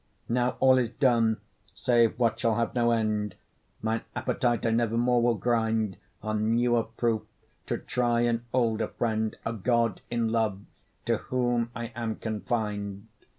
[0.27, 1.39] Now all is done,
[1.75, 3.35] save what shall have no end:
[3.83, 7.21] Mine appetite I never more will grind On newer proof,
[7.67, 10.59] to try an older friend, A god in love,
[11.05, 13.05] to whom I am confin'd.